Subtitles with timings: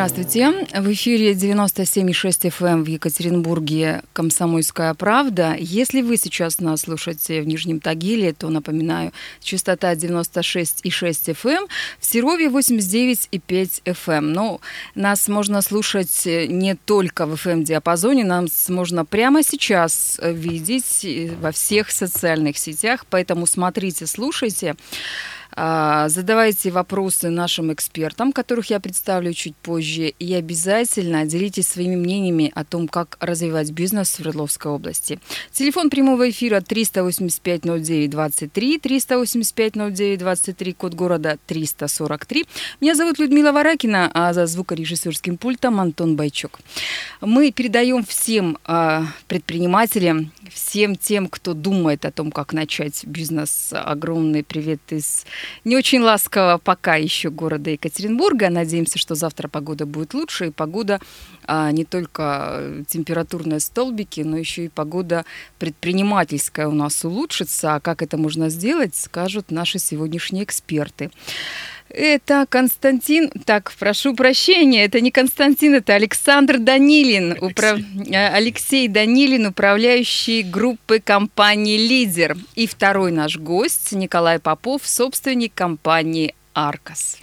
[0.00, 0.66] Здравствуйте.
[0.72, 5.54] В эфире 97,6 FM эм в Екатеринбурге «Комсомольская правда».
[5.58, 11.68] Если вы сейчас нас слушаете в Нижнем Тагиле, то, напоминаю, частота 96,6 FM, эм,
[11.98, 14.10] в Серове 89,5 FM.
[14.16, 14.32] Эм.
[14.32, 14.60] Но
[14.94, 21.06] нас можно слушать не только в FM-диапазоне, нас можно прямо сейчас видеть
[21.42, 24.70] во всех социальных сетях, поэтому смотрите, слушайте.
[24.70, 32.52] А, задавайте вопросы нашим экспертам, которых я представлю чуть позже, и обязательно делитесь своими мнениями
[32.54, 35.18] о том, как развивать бизнес в Свердловской области.
[35.52, 42.46] Телефон прямого эфира 385 09 23, 385 09 23, код города 343.
[42.80, 46.60] Меня зовут Людмила Варакина, а за звукорежиссерским пультом Антон Байчук.
[47.20, 54.44] Мы передаем всем а, предпринимателям, всем тем, кто думает о том, как начать бизнес, огромный
[54.44, 55.24] привет из
[55.64, 58.50] не очень ласкового пока еще города Екатеринбурга.
[58.50, 61.00] Надеемся, что завтра погода будет лучше, и погода
[61.46, 65.24] а, не только температурные столбики, но еще и погода
[65.58, 67.76] предпринимательская у нас улучшится.
[67.76, 71.10] А как это можно сделать, скажут наши сегодняшние эксперты.
[71.92, 77.78] Это Константин, так, прошу прощения, это не Константин, это Александр Данилин, Алексей, управ...
[78.10, 82.36] Э, Алексей Данилин, управляющий группы компании «Лидер».
[82.54, 87.18] И второй наш гость Николай Попов, собственник компании «Аркас».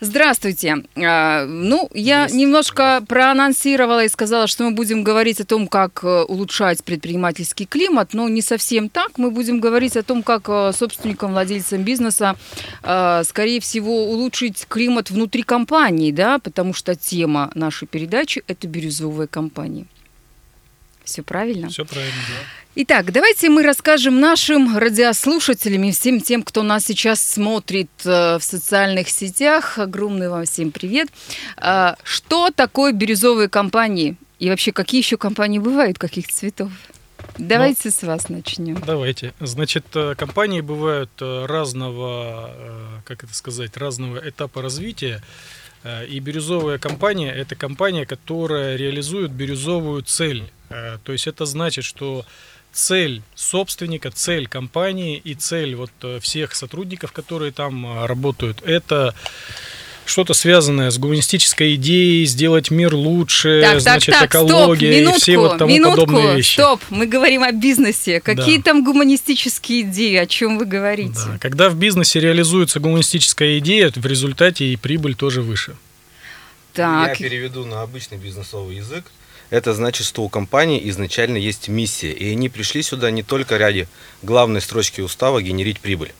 [0.00, 0.84] Здравствуйте.
[0.96, 6.22] А, ну, я немножко проанонсировала и сказала, что мы будем говорить о том, как э,
[6.22, 9.18] улучшать предпринимательский климат, но не совсем так.
[9.18, 12.36] Мы будем говорить о том, как э, собственникам, владельцам бизнеса,
[12.84, 19.26] э, скорее всего, улучшить климат внутри компании, да, потому что тема нашей передачи– это бирюзовые
[19.26, 19.86] компании.
[21.02, 21.70] Все правильно?
[21.70, 22.67] Все правильно, да.
[22.80, 28.40] Итак, давайте мы расскажем нашим радиослушателям и всем тем, кто нас сейчас смотрит э, в
[28.40, 29.78] социальных сетях.
[29.80, 31.08] Огромный вам всем привет.
[31.56, 34.14] А, что такое бирюзовые компании?
[34.38, 36.70] И вообще, какие еще компании бывают, каких цветов?
[37.36, 38.80] Давайте ну, с вас начнем.
[38.86, 39.34] Давайте.
[39.40, 42.54] Значит, э, компании бывают э, разного,
[43.06, 45.20] как это сказать, разного этапа развития.
[46.08, 52.26] И бирюзовая компания– это компания, которая реализует бирюзовую цель то есть это значит, что
[52.72, 59.14] цель собственника, цель компании и цель вот э, всех сотрудников, которые там э, работают, это
[60.08, 65.16] что-то связанное с гуманистической идеей, сделать мир лучше, так, значит, так, так, экология стоп, минутку,
[65.16, 66.54] и все вот тому минутку, подобные вещи.
[66.54, 68.20] Стоп, мы говорим о бизнесе.
[68.20, 68.62] Какие да.
[68.62, 71.20] там гуманистические идеи, о чем вы говорите?
[71.26, 71.38] Да.
[71.38, 75.76] Когда в бизнесе реализуется гуманистическая идея, в результате и прибыль тоже выше.
[76.72, 77.20] Так.
[77.20, 79.04] Я переведу на обычный бизнесовый язык
[79.50, 83.88] это значит, что у компании изначально есть миссия, и они пришли сюда не только ради
[84.22, 86.12] главной строчки устава генерить прибыль.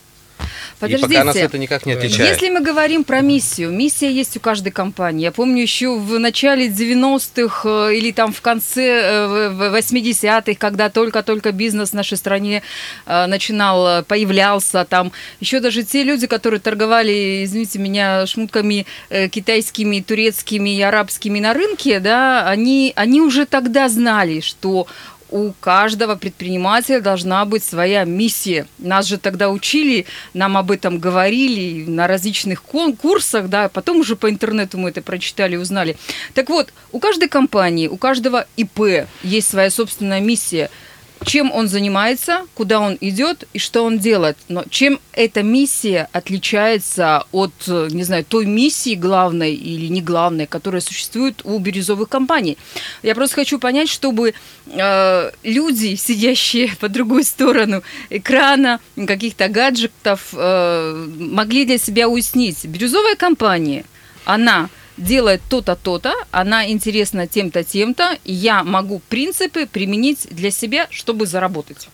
[0.78, 2.30] Подождите, и пока нас это никак не отличает.
[2.30, 5.24] Если мы говорим про миссию, миссия есть у каждой компании.
[5.24, 11.52] Я помню еще в начале 90-х э, или там в конце 80-х, э, когда только-только
[11.52, 12.62] бизнес в нашей стране
[13.06, 18.86] э, начинал, появлялся, там еще даже те люди, которые торговали, извините меня, шмутками
[19.30, 24.86] китайскими, турецкими и арабскими на рынке, да, они, они уже тогда знали, что
[25.30, 28.66] у каждого предпринимателя должна быть своя миссия.
[28.78, 34.30] Нас же тогда учили, нам об этом говорили на различных курсах, да, потом уже по
[34.30, 35.96] интернету мы это прочитали узнали.
[36.34, 40.70] Так вот, у каждой компании, у каждого ИП есть своя собственная миссия–
[41.24, 44.36] чем он занимается, куда он идет и что он делает.
[44.48, 50.80] Но чем эта миссия отличается от, не знаю, той миссии главной или не главной, которая
[50.80, 52.56] существует у бирюзовых компаний.
[53.02, 54.34] Я просто хочу понять, чтобы
[54.66, 62.64] э, люди, сидящие по другую сторону экрана, каких-то гаджетов, э, могли для себя уяснить.
[62.64, 63.84] Бирюзовая компания,
[64.24, 71.26] она делает то-то, то-то, она интересна тем-то, тем-то, я могу принципы применить для себя, чтобы
[71.26, 71.88] заработать.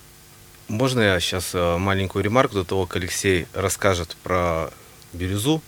[0.68, 4.70] Можно я сейчас э, маленькую ремарку до того, как Алексей расскажет про
[5.12, 5.62] бирюзу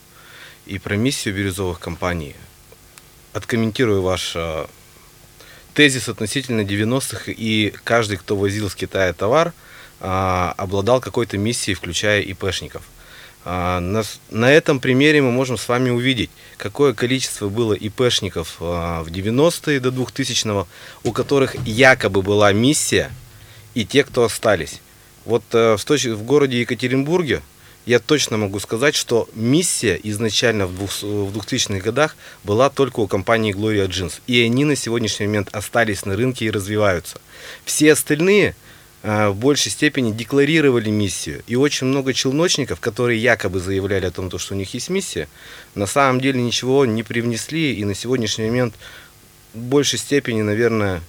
[0.65, 2.35] и про миссию бирюзовых компаний.
[3.35, 4.67] Откомментирую ваш э,
[5.75, 9.53] тезис относительно 90-х, и каждый, кто возил с Китая товар,
[10.01, 12.83] а, обладал какой-то миссией, включая ИПшников.
[13.49, 14.03] А, на,
[14.33, 19.79] на этом примере мы можем с вами увидеть, какое количество было ИПшников а, в 90-е
[19.79, 20.67] до 2000-го,
[21.05, 23.13] у которых якобы была миссия,
[23.75, 24.81] и те, кто остались.
[25.25, 27.41] Вот э, в, в городе Екатеринбурге
[27.85, 33.87] я точно могу сказать, что миссия изначально в 2000-х годах была только у компании Gloria
[33.87, 34.15] Jeans.
[34.27, 37.21] И они на сегодняшний момент остались на рынке и развиваются.
[37.65, 38.57] Все остальные
[39.07, 41.45] в большей степени декларировали миссию.
[41.47, 45.29] И очень много челночников, которые якобы заявляли о том, что у них есть миссия,
[45.77, 47.75] на самом деле ничего не привнесли.
[47.75, 48.75] И на сегодняшний момент
[49.55, 51.03] в большей степени, наверное,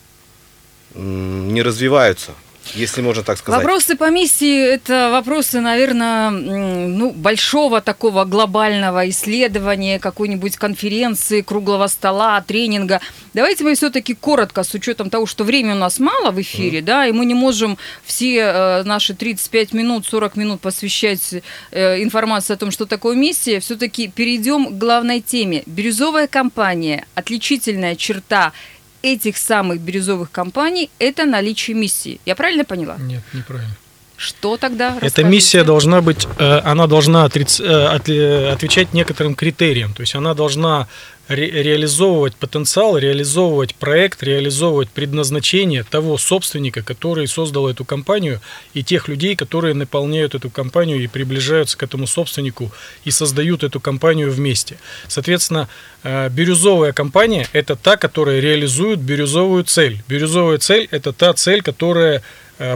[0.93, 2.33] не развиваются
[2.75, 3.61] если можно так сказать.
[3.61, 12.41] Вопросы по миссии– это вопросы, наверное, ну, большого такого глобального исследования, какой-нибудь конференции, круглого стола,
[12.41, 13.01] тренинга.
[13.33, 16.83] Давайте мы все-таки коротко, с учетом того, что времени у нас мало в эфире, mm.
[16.83, 21.35] да, и мы не можем все э, наши 35 минут, 40 минут посвящать
[21.71, 25.63] э, информации о том, что такое миссия, все-таки перейдем к главной теме.
[25.65, 28.53] Бирюзовая компания, отличительная черта–
[29.01, 32.19] этих самых бирюзовых компаний– это наличие миссии.
[32.25, 32.97] Я правильно поняла?
[32.97, 33.75] Нет, неправильно.
[34.17, 34.97] Что тогда?
[35.01, 39.93] Эта миссия должна быть, э, она должна э, отвечать некоторым критериям.
[39.93, 40.87] То есть она должна
[41.27, 48.41] ре реализовывать потенциал, реализовывать проект, реализовывать предназначение того собственника, который создал эту компанию,
[48.73, 52.71] и тех людей, которые наполняют эту компанию и приближаются к этому собственнику
[53.05, 54.77] и создают эту компанию вместе.
[55.07, 55.67] Соответственно,
[56.03, 60.01] э, бирюзовая компания– это та, которая реализует бирюзовую цель.
[60.07, 62.23] Бирюзовая цель– это та цель, которая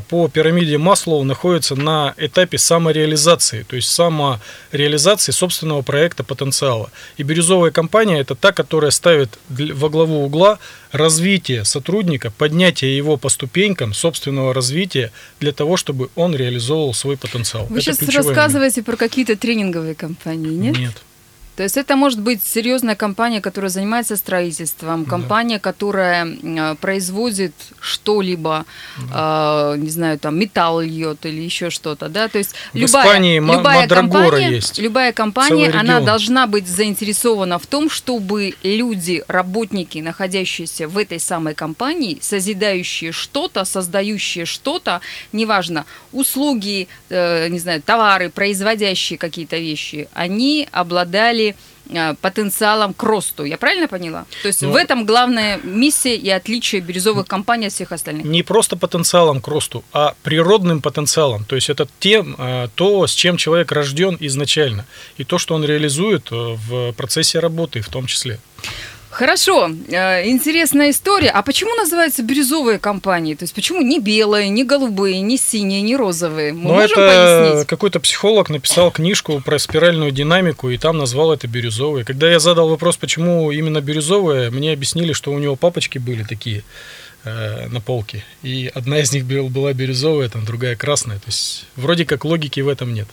[0.10, 6.92] по пирамиде Маслоу находится на этапе самореализации, то есть самореализации собственного проекта потенциала.
[7.18, 10.60] И бирюзовая компания это та, которая ставит во главу угла
[10.92, 17.66] развитие сотрудника, поднятие его по ступенькам собственного развития для того, чтобы он реализовывал свой потенциал.
[17.69, 18.86] Вы это сейчас рассказываете момент.
[18.86, 20.77] про какие-то тренинговые компании, нет?
[20.77, 21.04] Нет.
[21.56, 25.59] То есть это может быть серьезная компания, которая занимается строительством, компания, да.
[25.59, 28.65] которая э, производит что-либо,
[29.09, 29.74] да.
[29.75, 32.30] э, не знаю, там металл льет или еще что-то, да.
[32.30, 34.80] То есть в любая, Испании любая компания, есть.
[34.80, 41.53] любая компания, она должна быть заинтересована в том, чтобы люди, работники, находящиеся в этой самой
[41.53, 45.01] компании, созидающие что-то, создающие что-то,
[45.33, 51.56] неважно, услуги, э, не знаю, товары, производящие какие-то вещи, они обладали стали
[51.90, 53.46] э, потенциалом к росту.
[53.46, 54.26] Я правильно поняла?
[54.42, 58.26] То есть ну, в этом главная миссия и отличие бирюзовых компаний от всех остальных.
[58.26, 61.46] Не просто потенциалом к росту, а природным потенциалом.
[61.46, 64.86] То есть это тем, э, то, с чем человек рожден изначально,
[65.20, 68.40] и то, что он реализует э, в процессе работы в том числе.
[69.12, 71.30] Хорошо, э, интересная история.
[71.31, 73.36] А почему называются бирюзовые компании?
[73.36, 76.54] То есть почему не белые, не голубые, не синие, не розовые?
[76.54, 77.68] Мы ну, можем это пояснить?
[77.68, 82.06] какой-то психолог написал книжку про спиральную динамику и там назвал это бирюзовые.
[82.06, 86.63] Когда я задал вопрос, почему именно бирюзовые, мне объяснили, что у него папочки были такие
[87.25, 88.24] э, на полке.
[88.44, 91.18] И одна из них была бирюзовая, там другая красная.
[91.18, 93.10] То есть вроде как логики в этом нет.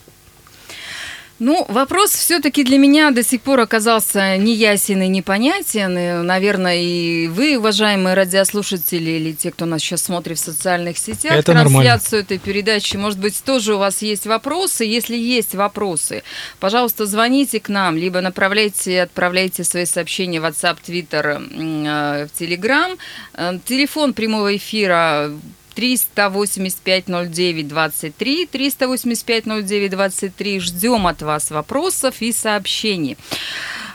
[1.39, 5.97] Ну, вопрос все-таки для меня до сих пор оказался неясен и непонятен.
[5.97, 11.31] И, наверное, и вы, уважаемые радиослушатели, или те, кто нас сейчас смотрит в социальных сетях,
[11.31, 12.25] Это трансляцию нормально.
[12.25, 14.83] этой передачи, может быть, тоже у вас есть вопросы.
[14.83, 16.23] Если есть вопросы,
[16.59, 22.97] пожалуйста, звоните к нам, либо направляйте, отправляйте свои сообщения в WhatsApp, Twitter, э, в Telegram.
[23.33, 25.31] Э, телефон прямого эфира
[25.79, 30.59] 385-09-23, 385-09-23.
[30.59, 33.17] Ждем от вас вопросов и сообщений.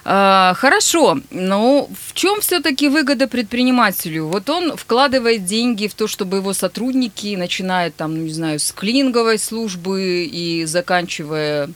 [0.07, 4.27] А, хорошо, но в чем все-таки выгода предпринимателю?
[4.27, 8.71] Вот он вкладывает деньги в то, чтобы его сотрудники, начиная там, ну, не знаю, с
[8.73, 11.71] клининговой службы и заканчивая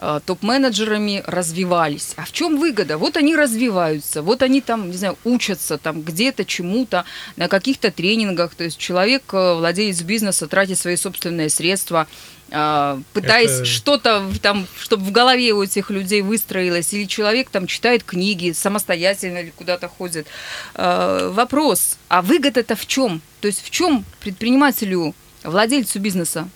[0.00, 2.14] топ-менеджерами развивались.
[2.16, 2.96] А в чем выгода?
[2.96, 7.04] Вот они развиваются, вот они там, не знаю, учатся там где-то чему-то,
[7.36, 8.54] на каких-то тренингах.
[8.54, 12.06] То есть человек, э, владелец бизнеса, тратит свои собственные средства,
[12.50, 13.64] э, пытаясь Это...
[13.66, 19.38] что-то там, чтобы в голове у этих людей выстроилось, или человек там читает книги самостоятельно
[19.38, 20.26] или куда-то ходит.
[20.74, 23.20] Вопрос, а выгода-то в чем?
[23.40, 25.14] То есть в чем предпринимателю,
[25.44, 26.48] владельцу бизнеса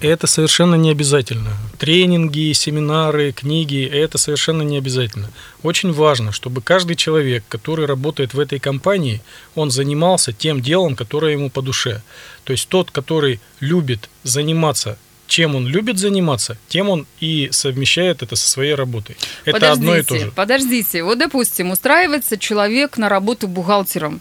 [0.00, 1.50] это совершенно не обязательно.
[1.78, 5.30] Тренинги, семинары, книги– это совершенно не обязательно.
[5.62, 9.20] Очень важно, чтобы каждый человек, который работает в этой компании,
[9.54, 12.02] он занимался тем делом, которое ему по душе.
[12.44, 14.98] То есть тот, который любит заниматься
[15.30, 19.16] чем он любит заниматься, тем он и совмещает это со своей работой.
[19.44, 20.32] Это подождите, одно и то же.
[20.32, 24.20] Подождите, вот допустим, устраивается человек на работу бухгалтером.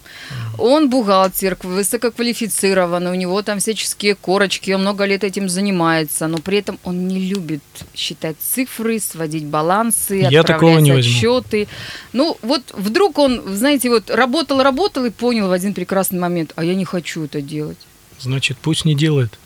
[0.60, 6.60] Он бухгалтер, высококвалифицированный, у него там всяческие корочки, он много лет этим занимается, но при
[6.60, 7.64] этом он не любит
[7.96, 11.18] считать цифры, сводить балансы, Я такого отправлять не возьму.
[11.18, 11.68] отчеты.
[12.14, 16.64] Ну, вот вдруг он, знаете, вот работал, работал и понял в один прекрасный момент, а
[16.64, 17.80] я не хочу это делать.
[18.20, 19.40] Значит, пусть не делает.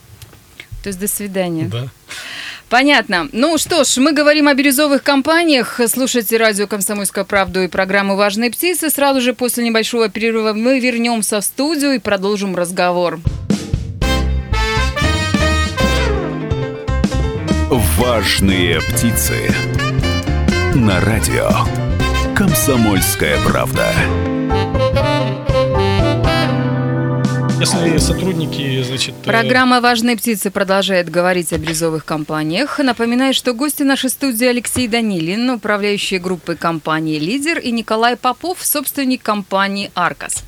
[0.83, 1.69] То есть до свидания.
[1.71, 1.87] Да.
[2.69, 3.29] Понятно.
[3.31, 5.79] Ну что ж, мы говорим о бирюзовых компаниях.
[5.87, 8.89] Слушайте радио «Комсомольская правда» и программу «Важные птицы».
[8.89, 13.19] Сразу же после небольшого перерыва мы вернемся в студию и продолжим разговор.
[17.69, 19.35] Важные птицы.
[20.73, 21.49] На радио.
[22.35, 23.93] Комсомольская правда.
[27.63, 29.13] Если сотрудники, значит...
[29.23, 32.77] э, Программа «Важные птицы» продолжает говорить о бирюзовых компаниях.
[32.79, 39.23] Напоминаю, что гости нашей студии Алексей Данилин, управляющий группой компании «Лидер», и Николай Попов, собственник
[39.23, 40.43] компании «Аркас».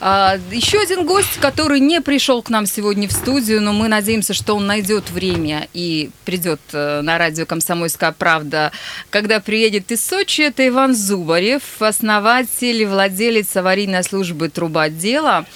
[0.00, 4.34] А, Еще один гость, который не пришел к нам сегодня в студию, но мы надеемся,
[4.34, 8.72] что он найдет время и придет э, на радио «Комсомольская правда»,
[9.10, 15.46] когда приедет из Сочи, это Иван Зубарев, основатель и владелец аварийной службы «Трубодела».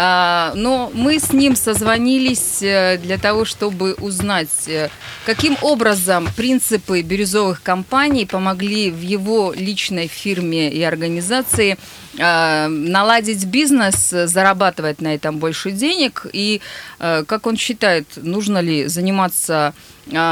[0.00, 4.90] А, Но мы с ним созвонились э, для того, чтобы узнать, э,
[5.26, 11.78] каким образом принципы бирюзовых компаний помогли в его личной фирме и организации
[12.20, 16.60] а, наладить бизнес, э, зарабатывать на этом больше денег, и
[17.00, 19.74] э, как он считает, нужно ли заниматься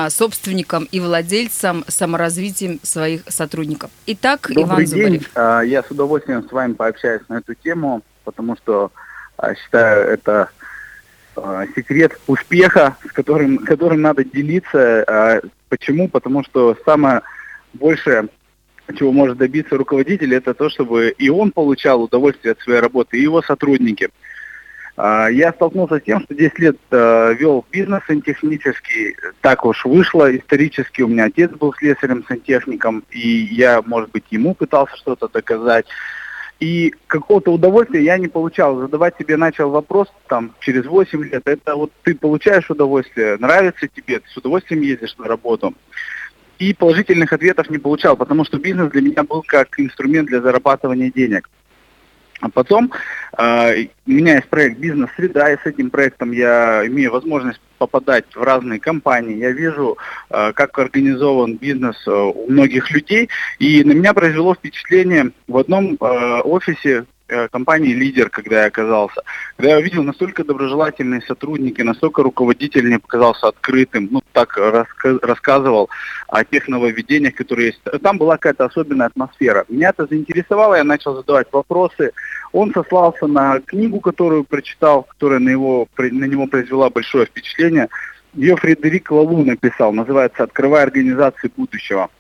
[0.09, 3.91] собственником и владельцем саморазвитием своих сотрудников.
[4.07, 5.03] Итак, Иван Добрый день.
[5.03, 5.31] Зубарев.
[5.35, 8.91] А, Я с удовольствием с вами пообщаюсь на эту тему, потому что
[9.55, 10.51] считаю это
[11.37, 15.05] а, секрет успеха, с которым, которым надо делиться.
[15.07, 16.09] А, Почему?
[16.09, 17.23] Потому что самое
[17.75, 18.29] большее,
[18.97, 23.23] чего может добиться руководитель, это то, чтобы и он получал удовольствие от своей работы, и
[23.23, 24.09] его сотрудники.
[24.97, 29.17] А, Я столкнулся с тем, что 10 лет вел бизнес сантехнический.
[29.41, 31.03] Так уж вышло исторически.
[31.03, 35.87] У меня отец был слесарем-сантехником, и я, может быть, ему пытался что-то доказать.
[36.59, 38.79] И какого-то удовольствия я не получал.
[38.79, 41.43] Задавать себе начал вопрос там через 8 лет.
[41.45, 45.75] Это вот ты получаешь удовольствие, нравится тебе, ты с удовольствием ездишь на работу.
[46.59, 51.13] И положительных ответов не получал, потому что бизнес для меня был как инструмент для зарабатывания
[51.15, 51.51] денег.
[52.41, 52.93] А потом
[53.39, 58.43] э, у меня есть проект «Бизнес-среда», и с этим проектом я имею возможность попадать в
[58.43, 59.37] разные компании.
[59.37, 59.97] Я вижу,
[60.31, 65.97] э, как организован бизнес э, у многих людей, и на меня произвело впечатление в одном
[65.99, 67.07] офисе
[67.51, 69.23] компании «Лидер», когда я оказался.
[69.57, 75.91] Когда я увидел настолько доброжелательные сотрудники, настолько руководитель мне показался открытым, ну, так раска- рассказывал
[76.29, 77.81] о тех нововведениях, которые есть.
[78.03, 79.65] Там была какая-то особенная атмосфера.
[79.69, 82.13] Меня это заинтересовало, я начал задавать вопросы.
[82.53, 87.89] Он сослался на книгу, которую прочитал, которая на, его, на него произвела большое впечатление.
[88.35, 92.11] Ее Фредерик Лалу написал, называется «Открывая организации будущего».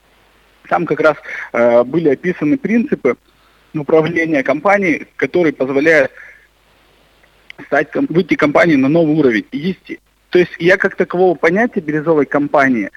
[0.69, 1.17] Там как раз
[1.53, 3.17] э, были описаны принципы
[3.79, 6.11] управления компанией, которые позволяют
[7.67, 9.47] стать, выйти компании на новый уровень.
[9.53, 9.99] Есть,
[10.31, 12.91] то есть я как такового понятия бирюзовой компании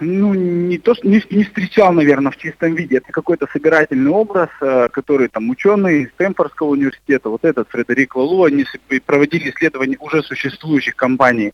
[0.00, 2.98] ну, не то, что не, не встречал, наверное, в чистом виде.
[2.98, 8.44] Это какой-то собирательный образ, э, который там ученые из Стэнфордского университета, вот этот Фредерик Лалу,
[8.44, 8.66] они
[9.04, 11.52] проводили исследования уже существующих компаний,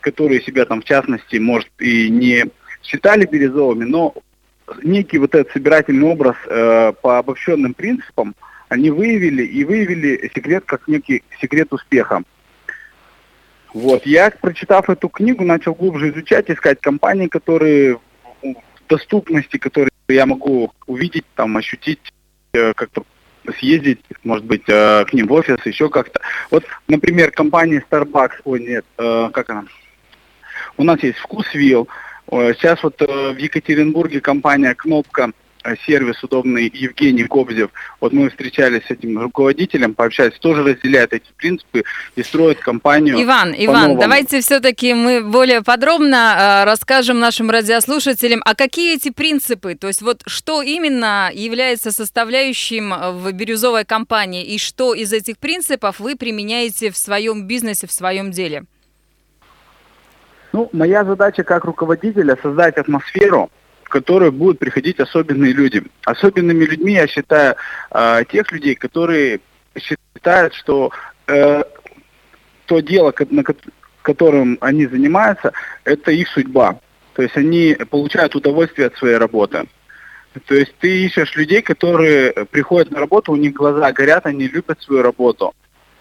[0.00, 2.46] которые себя там, в частности, может, и не
[2.82, 4.14] считали бирюзовыми, но
[4.82, 8.34] некий вот этот собирательный образ э, по обобщенным принципам
[8.68, 12.22] они выявили и выявили секрет как некий секрет успеха.
[13.72, 17.98] Вот, я, прочитав эту книгу, начал глубже изучать, искать компании, которые
[18.42, 18.54] в
[18.88, 22.00] доступности, которые я могу увидеть, там, ощутить,
[22.52, 23.04] э, как-то
[23.58, 26.20] съездить, может быть, э, к ним в офис, еще как-то.
[26.50, 29.64] Вот, например, компания Starbucks, ой, нет, э, как она?
[30.76, 31.88] У нас есть Вкусвилл.
[32.30, 35.30] Сейчас вот э, в Екатеринбурге компания Кнопка
[35.62, 37.70] э, сервис удобный Евгений Кобзев.
[38.00, 41.84] Вот мы встречались с этим руководителем, пообщались, тоже разделяет эти принципы
[42.16, 43.22] и строит компанию.
[43.22, 49.74] Иван, Иван, давайте все-таки мы более подробно э, расскажем нашим радиослушателям, а какие эти принципы,
[49.74, 55.36] то есть вот что именно является составляющим э, в бирюзовой компании и что из этих
[55.36, 58.64] принципов вы применяете в своем бизнесе, в своем деле?
[60.54, 63.50] Ну, моя задача как руководителя создать атмосферу,
[63.82, 65.82] в которую будут приходить особенные люди.
[66.04, 67.56] Особенными людьми я считаю
[67.90, 69.40] э, тех людей, которые
[69.76, 70.92] считают, что
[71.26, 71.64] э,
[72.66, 73.56] то дело, на ко-
[74.02, 76.78] которым они занимаются, это их судьба.
[77.14, 79.64] То есть они получают удовольствие от своей работы.
[80.46, 84.80] То есть ты ищешь людей, которые приходят на работу, у них глаза горят, они любят
[84.80, 85.52] свою работу.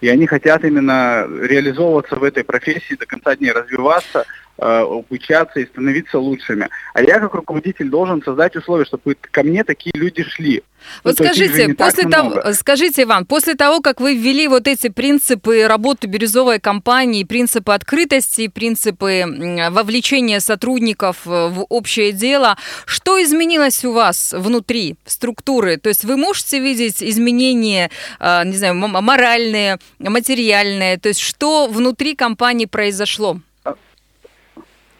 [0.03, 4.25] И они хотят именно реализовываться в этой профессии, до конца дней развиваться,
[4.57, 6.69] обучаться и становиться лучшими.
[6.93, 10.63] А я как руководитель должен создать условия, чтобы ко мне такие люди шли.
[11.03, 15.65] Вот ну, скажите, после того, скажите, Иван, после того, как вы ввели вот эти принципы
[15.65, 19.23] работы бирюзовой компании, принципы открытости, принципы
[19.71, 25.77] вовлечения сотрудников в общее дело, что изменилось у вас внутри структуры?
[25.77, 30.97] То есть вы можете видеть изменения, а, не знаю, моральные, материальные?
[30.97, 33.39] То есть что внутри компании произошло?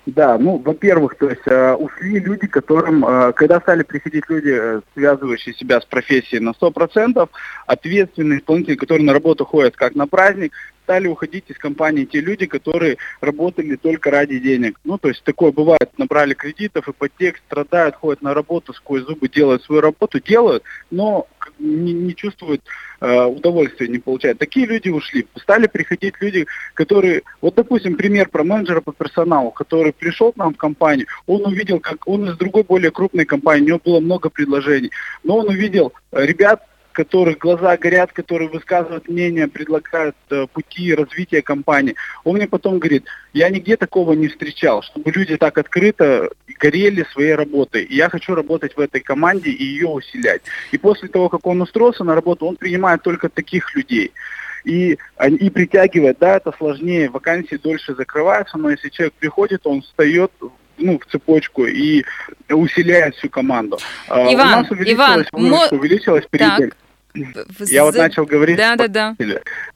[0.06, 4.82] Да, ну, во-первых, то есть э, ушли люди, которым, э, когда стали приходить люди, э,
[4.94, 7.30] связывающие себя с профессией на 100%,
[7.68, 10.52] ответственные исполнители, которые на работу ходят как на праздник,
[10.84, 14.80] стали уходить из компании те люди, которые работали только ради денег.
[14.84, 19.64] Ну, то есть такое бывает, набрали кредитов, ипотек, страдают, ходят на работу, сквозь зубы делают
[19.64, 21.28] свою работу, делают, но
[21.60, 22.62] не, не чувствуют
[23.02, 24.40] э, удовольствия, не получают.
[24.40, 25.26] Такие люди ушли.
[25.38, 30.54] Стали приходить люди, которые, вот допустим, пример про менеджера по персоналу, который пришел к нам
[30.54, 34.30] в компанию, он увидел, как он из другой более крупной компании, у него было много
[34.30, 34.92] предложений,
[35.24, 41.96] но он увидел ребят, которых глаза горят, которые высказывают мнение, предлагают э, пути развития компании.
[42.24, 47.36] Он мне потом говорит, я нигде такого не встречал, чтобы люди так открыто горели своей
[47.36, 47.84] работой.
[47.84, 50.42] И я хочу работать в этой команде и ее усилять.
[50.72, 54.14] И после того, как он устроился на работу, он принимает только таких людей
[54.64, 54.98] и,
[55.28, 60.32] и притягивает, да, это сложнее, вакансии дольше закрываются, но если человек приходит, он встает
[60.78, 62.04] ну, в цепочку и
[62.50, 63.78] усиляет всю команду.
[64.08, 66.70] А, Иван, У нас увеличилась Иван, выручка, увеличилась прибыль.
[66.70, 66.78] Так.
[67.16, 68.58] Я вот начал говорить.
[68.58, 69.16] Да, да, да.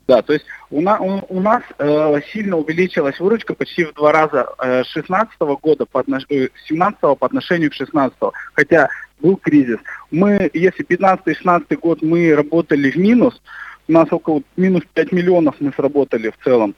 [0.08, 4.12] Да, то есть у, на, у, у нас э, сильно увеличилась выручка почти в два
[4.12, 6.24] раза э, с 16 года по отнош...
[6.30, 8.18] 17 э, по отношению к 16
[8.54, 8.90] хотя
[9.20, 9.80] был кризис.
[10.12, 13.40] Мы, если 15-16 год мы работали в минус,
[13.88, 16.76] у нас около минус 5 миллионов мы сработали в целом,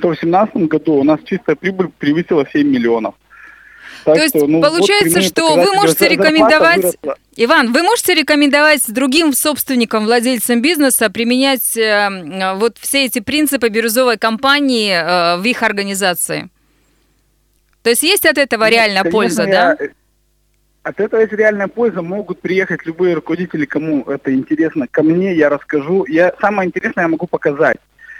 [0.00, 3.14] то в 17 году у нас чистая прибыль превысила 7 миллионов.
[4.06, 6.96] Так То есть что, ну, получается, вот что вы можете рекомендовать,
[7.34, 14.16] Иван, вы можете рекомендовать другим собственникам, владельцам бизнеса применять э, вот все эти принципы бирюзовой
[14.16, 16.50] компании э, в их организации?
[17.82, 19.48] То есть есть от этого ну, реальная конечно, польза, я...
[19.76, 19.76] да?
[20.84, 22.00] От этого есть реальная польза.
[22.00, 26.06] Могут приехать любые руководители, кому это интересно, ко мне, я расскажу.
[26.06, 27.78] Я самое интересное я могу показать.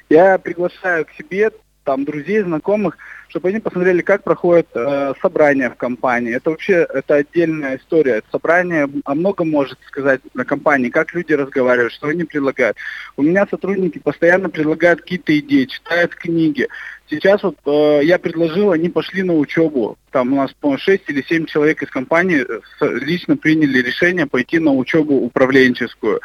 [0.08, 1.52] Я приглашаю к себе
[1.86, 6.34] там друзей, знакомых, чтобы они посмотрели, как проходит э, собрание в компании.
[6.34, 8.22] Это вообще это отдельная история.
[8.30, 12.76] Собрание о многом может сказать на компании, как люди разговаривают, что они предлагают.
[13.16, 16.68] У меня сотрудники постоянно предлагают какие-то идеи, читают книги.
[17.08, 19.96] Сейчас вот э, я предложил, они пошли на учебу.
[20.10, 24.58] Там у нас, по 6 или 7 человек из компании э, лично приняли решение пойти
[24.58, 26.20] на учебу управленческую.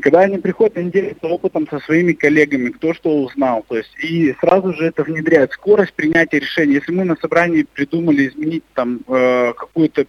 [0.00, 3.64] Когда они приходят, они делятся опытом со своими коллегами, кто что узнал.
[3.68, 6.74] То есть, и сразу же это внедряет скорость принятия решений.
[6.74, 9.52] Если мы на собрании придумали изменить там э,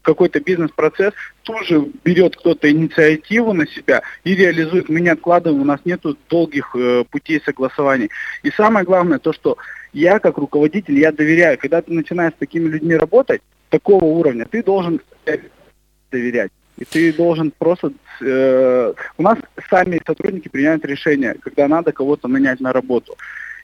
[0.02, 4.90] какой-то бизнес-процесс, тоже берет кто-то инициативу на себя и реализует.
[4.90, 8.10] Мы не откладываем, у нас нет долгих э, путей согласований.
[8.42, 9.58] И самое главное, то, что
[9.94, 11.60] я как руководитель, я доверяю.
[11.60, 15.00] Когда ты начинаешь с такими людьми работать, такого уровня, ты должен
[16.12, 16.52] доверять.
[16.78, 17.94] И ты должен просто...
[18.22, 19.38] Э, у нас
[19.70, 23.16] сами сотрудники принимают решение, когда надо кого-то нанять на работу.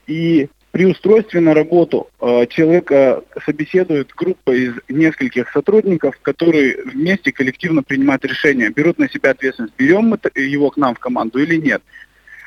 [0.06, 7.82] И при устройстве на работу э, человека собеседует группа из нескольких сотрудников, которые вместе коллективно
[7.82, 11.82] принимают решение, берут на себя ответственность, берем мы его к нам в команду или нет.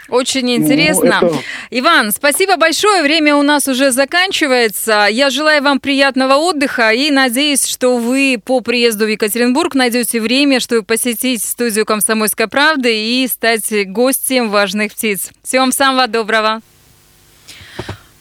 [0.10, 1.20] Очень ну, интересно.
[1.22, 1.38] Ну, это...
[1.72, 3.02] Иван, спасибо большое.
[3.02, 5.08] Время у нас уже заканчивается.
[5.10, 10.60] Я желаю вам приятного отдыха и надеюсь, что вы по приезду в Екатеринбург найдете время,
[10.60, 15.32] чтобы посетить студию «Комсомольской правды» и стать гостем «Важных птиц».
[15.44, 16.62] Всего вам самого доброго.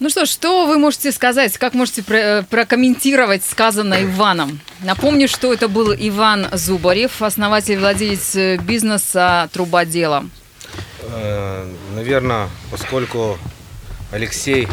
[0.01, 4.61] Ну что, что вы можете сказать, как можете про- прокомментировать сказанное Иваном?
[4.81, 10.25] Напомню, что это был Иван Зубарев, основатель владелец бизнеса «Трубодела».
[11.03, 13.39] Э, Наверное, поскольку
[14.11, 14.69] Алексей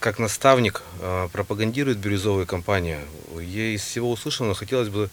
[0.00, 3.00] как наставник э, пропагандирует бирюзовую компанию,
[3.40, 5.10] ей из всего услышанного хотелось бы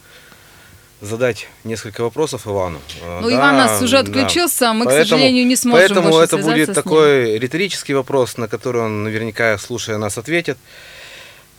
[1.02, 2.80] задать несколько вопросов Ивану.
[3.02, 4.74] Э, ну, да, Иван нас уже отключился, да.
[4.74, 9.04] мы, поэтому, к сожалению, не сможем Поэтому это будет такой риторический вопрос, на который он
[9.04, 10.58] наверняка, слушая нас, ответит.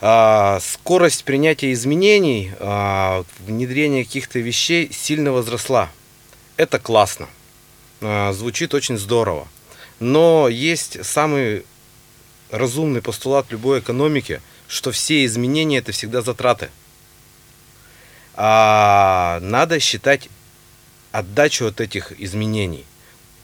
[0.00, 5.90] А, скорость принятия изменений, а, внедрения каких-то вещей сильно возросла.
[6.56, 7.28] Это классно.
[8.00, 9.48] А, звучит очень здорово.
[10.00, 11.64] Но есть самый
[12.50, 16.70] разумный постулат любой экономики, что все изменения это всегда затраты.
[18.34, 20.28] А надо считать
[21.12, 22.84] отдачу от этих изменений.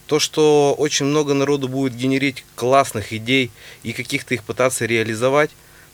[0.07, 3.51] То, что очень много народу будет генерить классных идей
[3.83, 5.51] и каких-то их пытаться реализовать,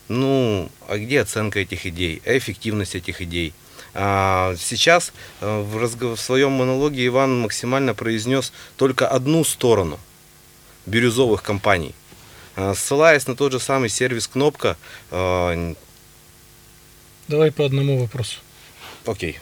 [0.09, 3.53] ну, а где оценка этих идей, эффективность этих идей?
[3.93, 6.19] А сейчас э, в, разгов...
[6.19, 9.99] в своем монологе Иван максимально произнес только одну сторону
[10.85, 11.93] бирюзовых компаний.
[12.55, 14.77] А, ссылаясь на тот же самый сервис Кнопка.
[15.11, 15.73] э,
[17.27, 18.39] Давай по одному вопросу.
[19.05, 19.39] Окей.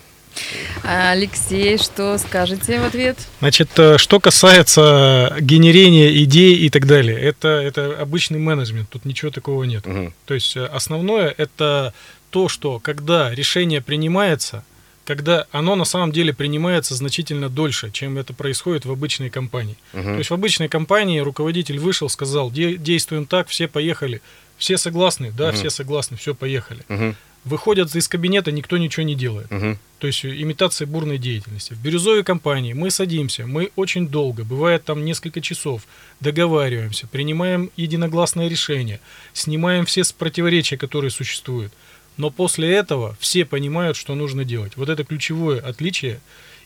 [0.83, 3.17] А, Алексей, что скажете в ответ?
[3.39, 9.31] Значит, э, что касается генерения идей и так далее, это, это обычный менеджмент, тут ничего
[9.31, 9.85] такого нет.
[9.85, 10.13] Мгм.
[10.25, 11.93] То есть э, основное это
[12.29, 14.63] то, что когда решение принимается,
[15.05, 19.77] когда оно на самом деле принимается значительно дольше, чем это происходит в обычной компании.
[19.93, 20.03] Мгм.
[20.13, 24.21] То есть в обычной компании руководитель вышел, сказал, «Де- действуем так, все поехали.
[24.57, 25.31] Все согласны?
[25.31, 25.55] Да, Мгм.
[25.55, 26.81] все согласны, все, поехали.
[26.89, 27.15] Мгм.
[27.45, 29.49] Выходят из кабинета, никто ничего не делает.
[29.49, 29.79] Мгм.
[29.99, 31.73] То есть имитация бурной деятельности.
[31.73, 35.83] В бирюзовой компании мы садимся, мы очень долго, бывает там несколько часов,
[36.19, 38.99] договариваемся, принимаем единогласное решение,
[39.33, 41.71] снимаем все противоречия, которые существуют.
[42.17, 44.73] Но после этого все понимают, что нужно делать.
[44.75, 46.19] Вот это ключевое отличие,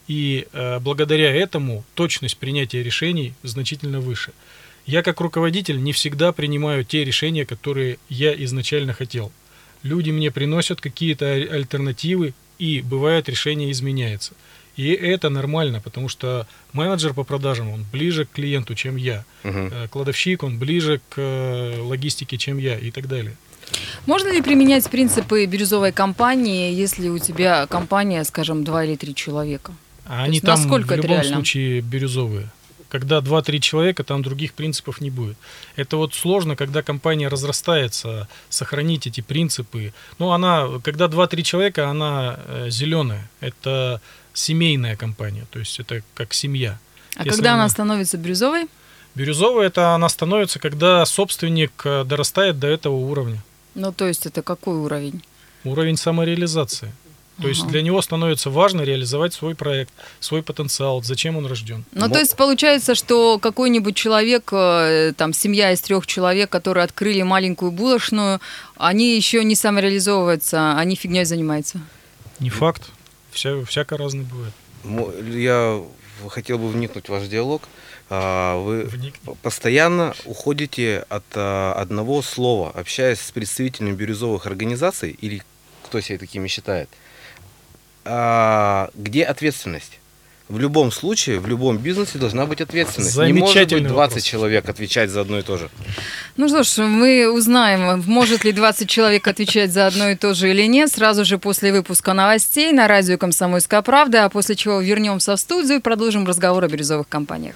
[0.07, 4.31] и э, благодаря этому точность принятия решений значительно выше.
[4.85, 9.31] Я как руководитель не всегда принимаю те решения, которые я изначально хотел.
[9.83, 14.33] Люди мне приносят какие-то аль- альтернативы, и бывает решение изменяется.
[14.75, 19.25] И это нормально, потому что менеджер по продажам, он ближе к клиенту, чем я.
[19.43, 23.35] Э, Кладовщик, он ближе к э, логистике, чем я и так далее.
[24.05, 29.73] Можно ли применять принципы бирюзовой компании, если у тебя компания, скажем, два или три человека?
[30.05, 31.33] А они есть там насколько в любом реально?
[31.35, 32.49] случае бирюзовые.
[32.89, 35.37] Когда 2-3 человека, там других принципов не будет.
[35.77, 39.93] Это вот сложно, когда компания разрастается, сохранить эти принципы.
[40.19, 42.37] Ну, она, когда 2-3 человека, она
[42.67, 43.29] зеленая.
[43.39, 44.01] Это
[44.33, 46.79] семейная компания, то есть это как семья.
[47.15, 48.67] А Если когда она она- становится бирюзовой?
[49.15, 53.41] Бирюзовая это она становится, когда собственник э, дорастает до этого уровня.
[53.75, 55.23] Ну, то есть это какой уровень?
[55.63, 56.91] Уровень самореализации.
[57.41, 61.83] То есть для него становится важно реализовать свой проект, свой потенциал, зачем он рожден.
[61.91, 66.83] Ну, Мо- то есть получается, что какой-нибудь человек, э, там, семья из трех человек, которые
[66.83, 68.39] открыли маленькую булочную,
[68.77, 71.79] они еще не самореализовываются, они фигней занимаются.
[72.39, 72.83] Не факт.
[73.31, 74.53] Вся, всяко разное бывает.
[75.33, 75.81] Я
[76.29, 77.63] хотел бы вникнуть в ваш диалог.
[78.13, 79.33] А, Вы Вникни.
[79.41, 85.41] постоянно уходите от а, одного слова, общаясь с представителями бирюзовых организаций, или
[85.85, 86.89] кто себя такими считает.
[88.03, 89.99] А, Где ответственность?
[90.49, 93.15] В любом случае, в любом бизнесе должна быть ответственность.
[93.15, 94.23] Не может быть Замечательный 20 вопрос.
[94.23, 95.69] человек отвечать за одно и то же.
[96.35, 100.49] Ну что ж, мы узнаем, может ли 20 человек отвечать за одно и то же
[100.49, 105.37] или нет, сразу же после выпуска новостей на радио «Комсомольская правда», а после чего вернемся
[105.37, 107.55] в студию и продолжим разговор о бирюзовых компаниях.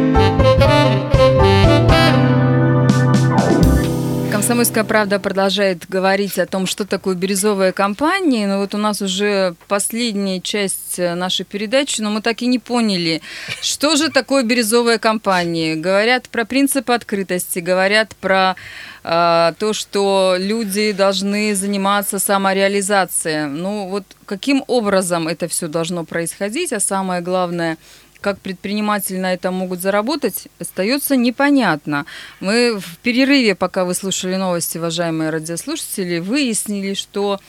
[4.51, 8.47] Комсомольская правда продолжает говорить о том, что такое бирюзовая компания.
[8.47, 12.59] Но вот у нас уже последняя часть э, нашей передачи, но мы так и не
[12.59, 13.21] поняли,
[13.61, 15.77] что же такое бирюзовая компания.
[15.77, 18.57] Говорят про принципы открытости, говорят про
[19.05, 23.45] э, то, что люди должны заниматься самореализацией.
[23.45, 27.77] Ну вот каким образом это все должно происходить, а самое главное,
[28.21, 32.05] как предприниматели на этом могут заработать, остается непонятно.
[32.39, 37.39] Мы в перерыве, пока вы слушали новости, уважаемые радиослушатели, выяснили, что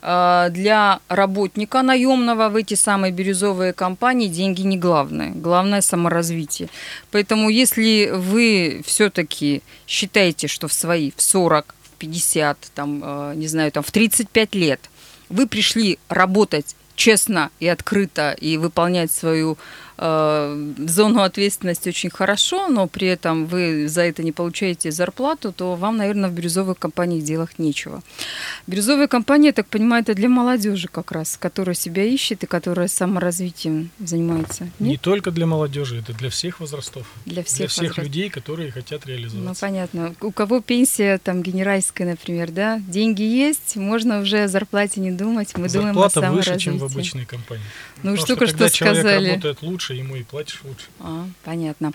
[0.00, 5.30] э, для работника наемного в эти самые бирюзовые компании деньги не главное.
[5.30, 6.68] Главное саморазвитие.
[7.10, 13.48] Поэтому если вы все-таки считаете, что в свои в 40, в 50, там, э, не
[13.48, 14.80] знаю, там, в 35 лет
[15.28, 19.58] вы пришли работать честно и открыто и выполнять свою
[20.02, 25.96] зону ответственности очень хорошо, но при этом вы за это не получаете зарплату, то вам,
[25.96, 28.02] наверное, в бирюзовых компаниях делать нечего.
[28.66, 32.88] Бирюзовая компания, я так понимаю, это для молодежи как раз, которая себя ищет и которая
[32.88, 34.68] саморазвитием занимается.
[34.78, 35.00] Не Нет?
[35.00, 37.06] только для молодежи, это для всех возрастов.
[37.26, 38.04] Для всех, для всех возрастов.
[38.04, 39.60] людей, которые хотят Ну, реализоваться.
[39.60, 40.14] понятно.
[40.20, 45.56] У кого пенсия там генеральская, например, да, деньги есть, можно уже о зарплате не думать,
[45.56, 46.98] мы думаем о Зарплата выше, чем в саморазвитии.
[46.98, 47.64] обычной компании.
[48.02, 49.28] Ну, Потому только что, когда что человек сказали.
[49.30, 50.86] работает лучше, больше, ему и платишь лучше.
[51.00, 51.92] А, понятно.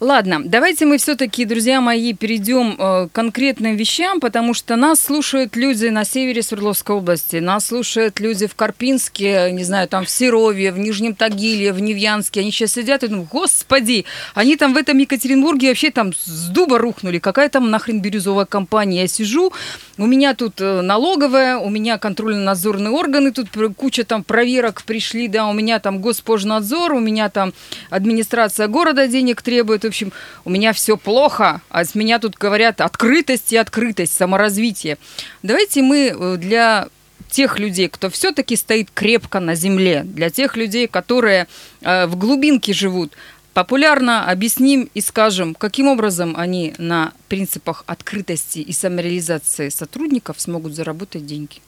[0.00, 5.56] Ладно, давайте мы все-таки, друзья мои, перейдем э, к конкретным вещам, потому что нас слушают
[5.56, 10.72] люди на севере Свердловской области, нас слушают люди в Карпинске, не знаю, там в Серове,
[10.72, 12.40] в Нижнем Тагиле, в Невьянске.
[12.40, 16.78] Они сейчас сидят и думают, господи, они там в этом Екатеринбурге вообще там с дуба
[16.78, 17.18] рухнули.
[17.18, 19.02] Какая там нахрен бирюзовая компания?
[19.02, 19.52] Я сижу,
[20.00, 25.46] у меня тут э, налоговая, у меня контрольно-надзорные органы, тут куча там проверок пришли, да,
[25.46, 27.52] у меня там Госпожнадзор, у меня там
[27.90, 30.10] администрация города денег требует, в общем,
[30.46, 34.96] у меня все плохо, а с меня тут говорят открытость и открытость, саморазвитие.
[35.42, 36.88] Давайте мы э, для
[37.28, 41.46] тех людей, кто все-таки стоит крепко на земле, для тех людей, которые
[41.82, 43.12] э, в глубинке живут,
[43.60, 51.26] популярно объясним и скажем, каким образом они на принципах открытости и самореализации сотрудников смогут заработать
[51.26, 51.58] деньги.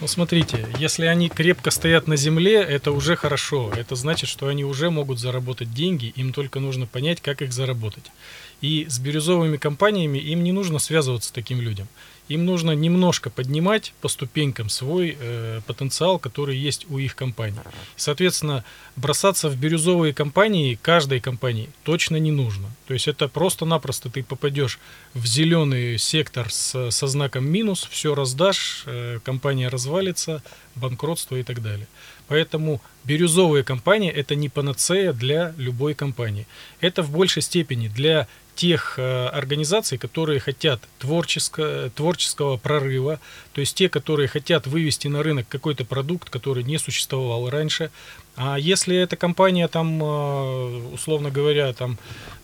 [0.00, 3.72] Ну, смотрите, если они крепко стоят на земле, это уже хорошо.
[3.76, 8.12] Это значит, что они уже могут заработать деньги, им только нужно понять, как их заработать.
[8.60, 11.88] И с бирюзовыми компаниями им не нужно связываться с таким людям.
[12.28, 17.60] Им нужно немножко поднимать по ступенькам свой э, потенциал, который есть у их компании.
[17.96, 18.64] Соответственно,
[18.96, 22.68] бросаться в бирюзовые компании каждой компании точно не нужно.
[22.86, 24.78] То есть это просто-напросто ты попадешь
[25.14, 30.42] в зеленый сектор с, со знаком минус, все раздашь, э, компания развалится,
[30.74, 31.86] банкротство и так далее.
[32.28, 36.46] Поэтому бирюзовые компании это не панацея для любой компании.
[36.80, 43.20] Это в большей степени для тех э, организаций, которые хотят творческого, творческого прорыва,
[43.52, 47.90] то есть те, которые хотят вывести на рынок какой-то продукт, который не существовал раньше,
[48.36, 51.96] а если эта компания там, э, условно говоря, там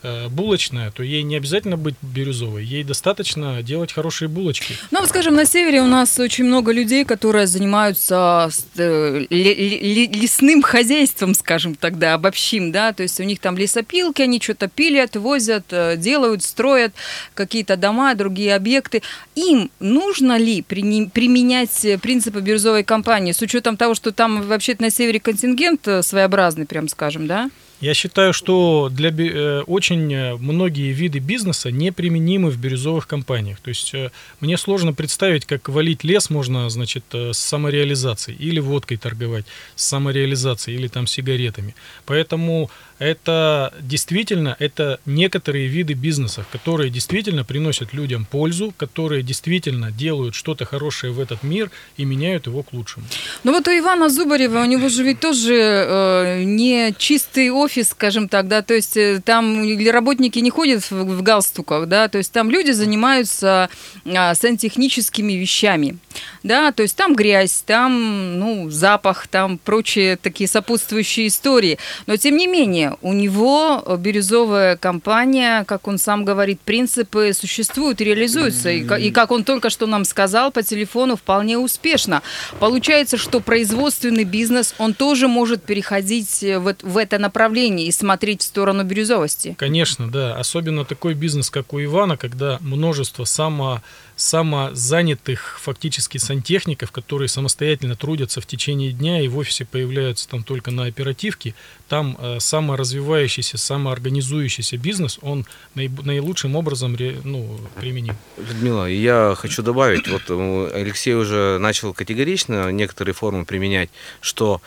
[0.03, 4.75] э, булочная, то ей не обязательно быть бирюзовой, ей достаточно делать хорошие булочки.
[4.91, 11.75] Ну, скажем, на севере у нас очень много людей, которые занимаются э, лесным хозяйством, скажем
[11.75, 15.67] тогда, обобщим, да, то есть у них там лесопилки, они что-то пилят, возят,
[15.99, 16.95] делают, строят
[17.35, 19.03] какие-то дома, другие объекты.
[19.35, 25.21] Им нужно ли применять принципы бирюзовой компании с учетом того, что там вообще-то на севере
[25.21, 27.51] контингент Э, своеобразный, прям скажем, да?
[27.81, 33.59] Я считаю, что для э, очень э, многие виды бизнеса неприменимы в бирюзовых компаниях.
[33.61, 33.93] То есть
[34.41, 40.79] мне сложно представить, как валить лес можно, значит, с самореализацией или водкой торговать с самореализацией
[40.79, 41.75] или там сигаретами.
[42.07, 42.71] Поэтому
[43.03, 50.65] это действительно это некоторые виды бизнеса, которые действительно приносят людям пользу, которые действительно делают что-то
[50.65, 53.07] хорошее в этот мир и меняют его к лучшему.
[53.45, 58.29] Ну вот у Ивана Зубарева, у него же ведь тоже э, не чистый офис, скажем
[58.29, 62.33] так, да, то есть э, там работники не ходят в, в галстуках, да, то есть
[62.33, 63.69] там люди занимаются
[64.05, 65.99] э, сантехническими вещами,
[66.43, 72.37] да, то есть там грязь, там, ну, запах, там прочие такие сопутствующие истории, но тем
[72.37, 78.71] не менее у него бирюзовая компания, как он сам говорит, принципы существуют, реализуются.
[78.71, 82.23] И, и как он только что нам сказал по телефону, вполне успешно.
[82.59, 88.45] Получается, что производственный бизнес, он тоже может переходить в, в это направление и смотреть в
[88.45, 89.57] сторону бирюзовости.
[89.59, 90.37] Конечно, да.
[90.37, 93.83] Особенно такой бизнес, как у Ивана, когда множество само
[94.23, 100.71] самозанятых фактически сантехников, которые самостоятельно трудятся в течение дня и в офисе появляются там только
[100.71, 101.55] на оперативке,
[101.89, 108.17] там э, саморазвивающийся, самоорганизующийся бизнес, он наиб- наилучшим образом ре, ну, применим.
[108.39, 114.63] Людмила, я хочу добавить, вот э, Алексей уже начал категорично некоторые формы применять, что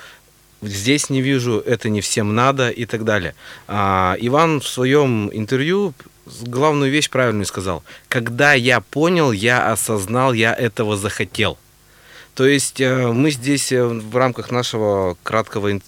[0.62, 3.36] здесь не вижу, это не всем надо и так далее.
[3.68, 5.94] А, Иван в своем интервью
[6.42, 7.84] главную вещь правильно сказал.
[8.08, 11.58] Когда я понял, я осознал, я этого захотел.
[12.34, 15.80] То есть э, мы здесь э, в рамках нашего краткого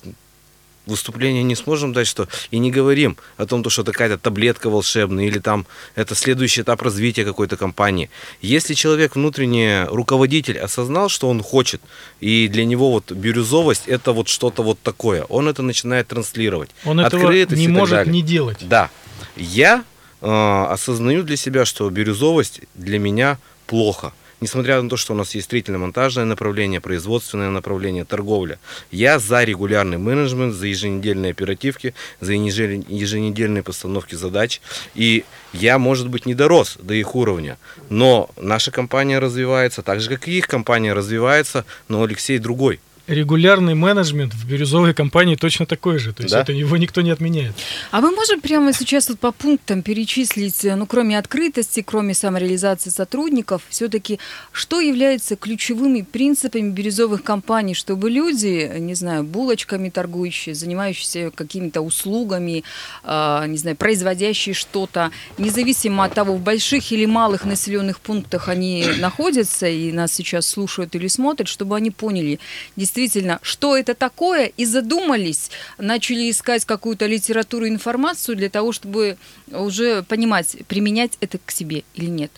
[0.87, 5.39] выступления не сможем дать, что и не говорим о том, что такая-то таблетка волшебная или
[5.39, 8.09] там это следующий этап развития какой-то компании.
[8.41, 11.81] Если человек внутренний руководитель осознал, что он хочет,
[12.21, 16.69] и для него вот бирюзовость это вот что-то вот такое, он это начинает транслировать.
[16.85, 18.13] Он этого не может далее.
[18.13, 18.57] не делать.
[18.61, 18.89] Да.
[19.35, 19.83] Я
[20.21, 24.13] осознаю для себя, что бирюзовость для меня плохо.
[24.39, 28.59] Несмотря на то, что у нас есть строительно-монтажное направление, производственное направление, торговля.
[28.91, 34.61] Я за регулярный менеджмент, за еженедельные оперативки, за еженедельные постановки задач.
[34.93, 37.57] И я, может быть, не дорос до их уровня,
[37.89, 42.79] но наша компания развивается, так же, как и их компания развивается, но Алексей другой.
[43.07, 46.13] Регулярный менеджмент в бирюзовой компании точно такой же.
[46.13, 46.41] То есть Да.
[46.41, 47.53] это его никто не отменяет.
[47.91, 52.89] А мы можем прямо сейчас вот по пунктам перечислить, э, ну, кроме открытости, кроме самореализации
[52.89, 54.19] сотрудников, все-таки
[54.51, 61.81] что является ключевыми принципами бирюзовых компаний, чтобы люди, э, не знаю, булочками торгующие, занимающиеся какими-то
[61.81, 62.63] услугами,
[63.03, 68.85] а, не знаю, производящие что-то, независимо от того, в больших или малых населенных пунктах они
[68.99, 72.39] находятся и нас сейчас слушают или смотрят, чтобы они поняли
[72.75, 72.96] действительно,
[73.41, 79.17] что это такое, и задумались, начали искать какую-то литературу, информацию для того, чтобы
[79.51, 82.31] уже понимать, применять это к себе или нет.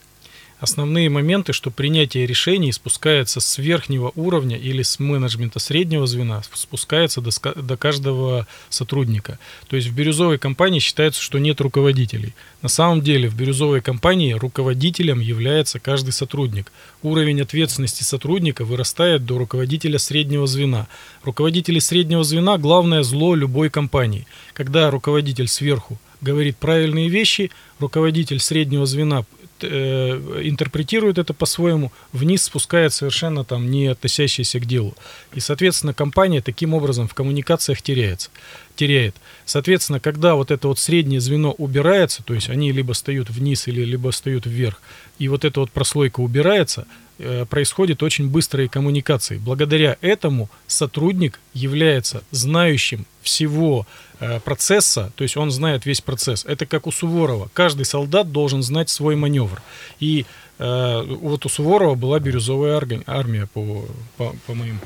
[0.60, 7.22] Основные моменты, что принятие решений спускается с верхнего уровня или с менеджмента среднего звена, спускается
[7.22, 9.40] до, до каждого сотрудника.
[9.70, 12.34] То есть в бирюзовой компании считается, что нет руководителей.
[12.62, 16.74] На самом деле в бирюзовой компании руководителем является каждый сотрудник.
[17.04, 20.90] Уровень ответственности сотрудника вырастает до руководителя среднего звена.
[21.24, 24.28] Руководители среднего звена– главное зло любой компании.
[24.52, 29.24] Когда руководитель сверху говорит правильные вещи, руководитель среднего звена
[29.64, 34.96] интерпретирует это по-своему, вниз спускает совершенно там не относящийся к делу.
[35.34, 38.30] И, соответственно, компания таким образом в коммуникациях теряется,
[38.76, 39.16] теряет.
[39.46, 43.84] Соответственно, когда вот это вот среднее звено убирается, то есть они либо встают вниз, или
[43.84, 44.82] либо встают вверх,
[45.18, 46.88] и вот эта вот прослойка убирается,
[47.20, 49.38] э, происходит очень быстрые коммуникации.
[49.38, 53.86] Благодаря этому сотрудник является знающим всего
[54.20, 56.46] э, процесса, то есть он знает весь процесс.
[56.46, 57.50] Это как у Суворова.
[57.54, 59.62] Каждый солдат должен знать свой маневр.
[60.00, 60.26] И
[60.58, 63.86] э, вот у Суворова была бирюзовая армия, по,
[64.18, 64.80] по, по моим.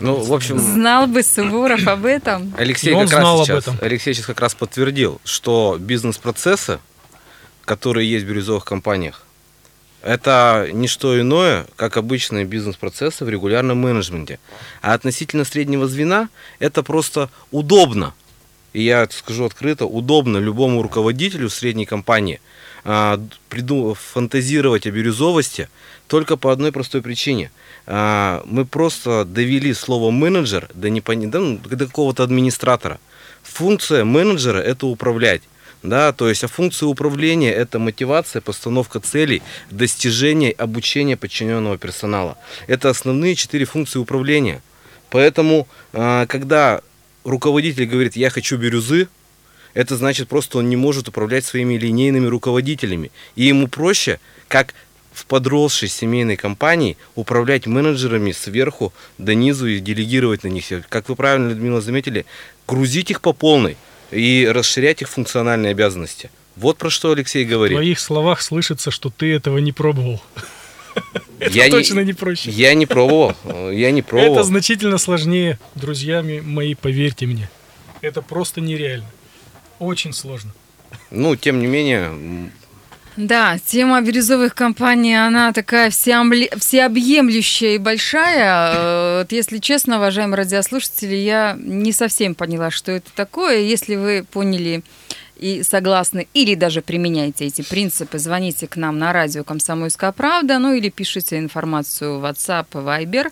[0.00, 2.54] Ну, в общем, Знал бы Суворов об этом.
[2.56, 3.78] Алексей он как раз знал об сейчас, этом.
[3.82, 6.78] Алексей сейчас как раз подтвердил, что бизнес-процессы,
[7.64, 9.26] которые есть в бирюзовых компаниях,
[10.02, 14.38] это не что иное, как обычные бизнес-процессы в регулярном менеджменте.
[14.82, 18.14] А относительно среднего звена это просто удобно.
[18.72, 22.40] И я скажу открыто, удобно любому руководителю средней компании
[22.84, 23.20] а,
[23.94, 25.68] фантазировать о бирюзовости
[26.06, 27.50] только по одной простой причине.
[27.86, 33.00] А, мы просто довели слово менеджер до, непон- ну, до какого-то администратора.
[33.42, 35.42] Функция менеджера это управлять.
[35.82, 42.36] Да, то есть, а функция управления это мотивация, постановка целей, достижение, обучение подчиненного персонала.
[42.66, 44.62] Это основные четыре функции управления.
[45.08, 46.82] Поэтому, а, когда
[47.24, 49.08] руководитель говорит, я хочу бирюзы,
[49.72, 53.10] это значит просто он не может управлять своими линейными руководителями.
[53.34, 54.74] И ему проще, как
[55.12, 60.66] в подросшей семейной компании, управлять менеджерами сверху до низу и делегировать на них.
[60.88, 62.26] Как вы правильно, Людмила, заметили,
[62.66, 63.76] грузить их по полной
[64.10, 66.30] и расширять их функциональные обязанности.
[66.56, 67.76] Вот про что Алексей В говорит.
[67.76, 70.22] твоих словах слышится, что ты этого не пробовал.
[71.40, 72.50] Я не- Точно не проще.
[72.50, 73.34] Я не пробовал,
[73.70, 74.34] я не пробовал.
[74.34, 77.48] Это значительно сложнее, друзьями мои, поверьте мне.
[78.02, 79.06] Это просто нереально.
[79.78, 80.52] Очень сложно.
[81.10, 82.50] Ну, тем не менее,
[83.20, 88.72] Да, тема бирюзовых компаний, она такая всеобъемлющая и большая.
[88.74, 93.58] Э, Вот если честно, уважаемые радиослушатели, я не совсем поняла, что это такое.
[93.58, 94.82] Если вы поняли
[95.40, 100.74] и согласны, или даже применяете эти принципы, звоните к нам на радио «Комсомольская правда», ну
[100.74, 103.28] или пишите информацию в WhatsApp, Viber.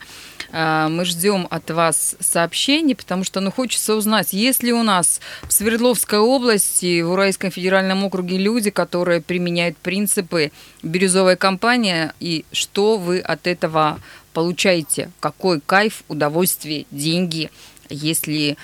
[0.51, 5.21] А, Мы ждем от вас сообщений, потому что ну, хочется узнать, есть ли у нас
[5.43, 10.51] в Свердловской области, в Уральском федеральном округе люди, которые применяют принципы
[10.83, 14.01] бирюзовой компании, и что вы от этого
[14.33, 17.51] получаете, какой кайф, удовольствие, деньги,
[17.91, 18.57] если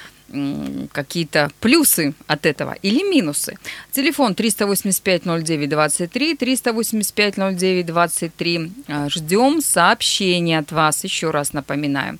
[0.92, 3.56] какие-то плюсы от этого или минусы.
[3.92, 8.72] Телефон 385-09-23, 385-09-23.
[8.88, 12.18] А, Ждем сообщений от вас, еще раз напоминаю.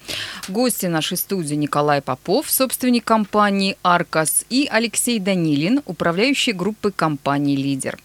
[0.49, 7.99] Гости нашей студии Николай Попов, собственник компании «Аркас», и Алексей Данилин, управляющий группой компании «Лидер».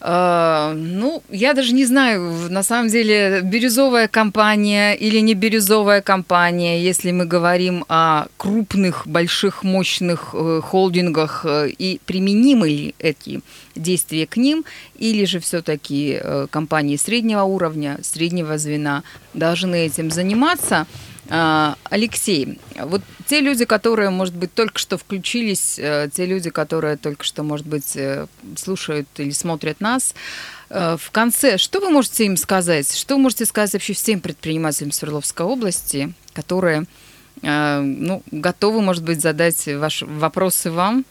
[0.00, 6.82] Э, Ну, я даже не знаю, на самом деле, бирюзовая компания или не бирюзовая компания,
[6.82, 13.40] если мы говорим о крупных, больших, мощных э, холдингах, э, и применимы ли эти
[13.74, 14.64] действия к ним,
[14.98, 19.02] или же все-таки компании среднего уровня, среднего звена
[19.34, 20.86] должны этим заниматься.
[21.30, 26.96] А, Алексей, вот те люди, которые, может быть, только что включились, э, те люди, которые
[26.96, 30.14] только что, может быть, э, слушают или смотрят нас,
[30.70, 32.96] э, в конце, что вы можете им сказать?
[32.96, 36.86] Что вы можете сказать вообще всем предпринимателям Свердловской области, которые
[37.40, 41.04] ну, готовы, может быть, задать ваши вопросы вам?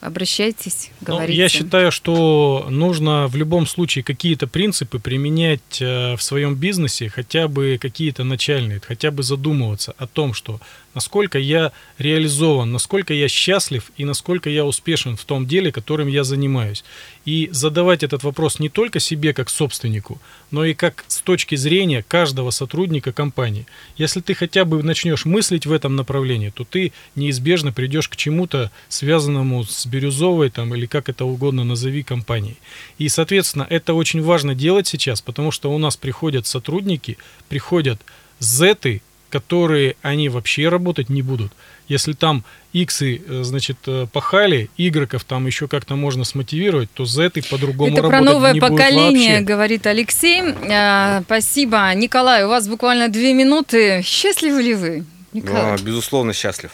[0.00, 1.38] Обращайтесь, Ну, говорите.
[1.38, 7.48] я считаю, что нужно в любом случае какие-то принципы применять э, в своем бизнесе, хотя
[7.48, 10.58] бы какие-то начальные, хотя бы задумываться о том, что
[10.94, 16.24] насколько я реализован, насколько я счастлив и насколько я успешен в том деле, которым я
[16.24, 16.84] занимаюсь.
[17.24, 20.20] И задавать этот вопрос не только себе как собственнику,
[20.50, 23.66] но и как с точки зрения каждого сотрудника компании.
[23.96, 28.70] Если ты хотя бы начнешь мыслить в этом направлении, то ты неизбежно придешь к чему-то
[28.88, 32.56] связанному с бирюзовой там, или как это угодно назови компанией.
[32.98, 37.18] И, соответственно, это очень важно делать сейчас, потому что у нас приходят сотрудники,
[37.48, 38.00] приходят
[38.40, 41.52] зеты, которые они вообще работать не будут.
[41.88, 47.42] Если там иксы, э, значит, э, пахали, игроков там еще как-то можно смотивировать, то зеты
[47.42, 49.44] по-другому Это про работать новое не поколение, вообще.
[49.44, 50.42] говорит Алексей.
[50.70, 51.92] А, спасибо.
[51.94, 54.02] Николай, у вас буквально две минуты.
[54.04, 55.04] Счастливы ли вы?
[55.32, 55.74] Николай?
[55.74, 56.70] А, Безусловно, счастлив.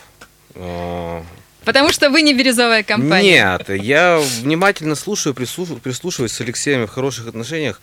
[0.55, 1.23] А,
[1.65, 3.59] Потому что вы не бирюзовая компания.
[3.59, 7.81] Нет, я внимательно слушаю, прислуш- прислушиваюсь с Алексеем в хороших отношениях.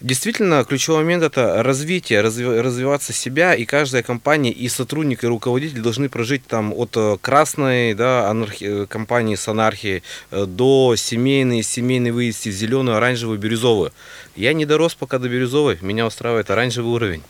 [0.00, 5.80] Действительно, ключевой момент это развитие, разви- развиваться себя, и каждая компания, и сотрудник, и руководитель
[5.80, 11.64] должны прожить там от э, красной да, анархи- э, компании с анархией э, до семейной,
[11.64, 13.92] семейной вывести в зеленую, оранжевую, бирюзовую.
[14.36, 17.22] Я не дорос пока до бирюзовой, меня устраивает оранжевый уровень.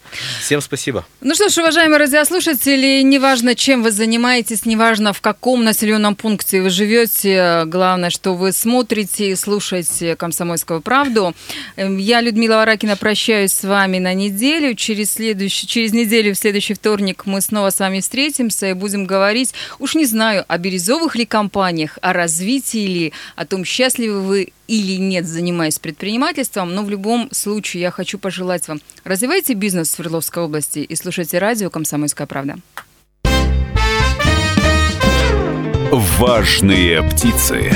[0.42, 1.06] Всем спасибо.
[1.22, 6.68] Ну что ж, уважаемые радиослушатели, неважно, чем вы занимаетесь, неважно, в каком населенном пункте вы
[6.68, 11.34] живете, главное, что вы смотрите и слушаете «Комсомольскую правду».
[11.76, 14.74] Эм, Я, Людмила Варакина, прощаюсь с вами на неделю.
[14.74, 19.54] Через, следующий, через неделю, в следующий вторник, мы снова с вами встретимся и будем говорить,
[19.78, 24.96] уж не знаю, о бирюзовых ли компаниях, о развитии ли, о том, счастливы вы или
[24.96, 30.42] нет, занимаясь предпринимательством, но в любом случае я хочу пожелать вам развивайте бизнес в Свердловской
[30.42, 32.56] области и слушайте радио «Комсомольская правда».
[35.90, 37.72] Важные птицы.